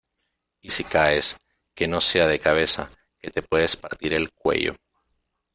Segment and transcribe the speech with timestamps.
[0.63, 1.39] y si caes,
[1.75, 4.73] que no sea de cabeza, que te puedes partir el cuello.